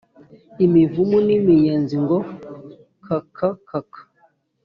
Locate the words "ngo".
2.03-2.17